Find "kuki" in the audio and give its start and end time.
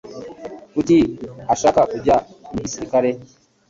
0.73-0.97